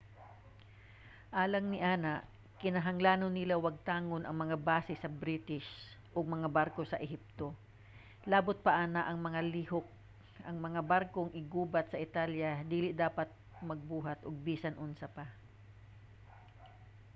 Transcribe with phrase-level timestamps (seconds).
[1.41, 2.13] alang niana
[2.61, 5.69] kinahanglan nila wagtangon ang mga base sa british
[6.15, 7.47] ug mga barko sa ehipto.
[8.31, 9.87] labot pa ana nga mga lihok
[10.47, 13.29] ang mga barkong iggugubat sa italya dili dapat
[13.69, 15.25] magbuhat og bisan unsa pa